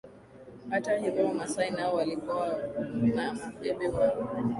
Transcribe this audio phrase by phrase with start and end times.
[0.69, 2.57] Hata hivyo Wamasai nao walikuwa
[3.15, 4.29] na mbabe wao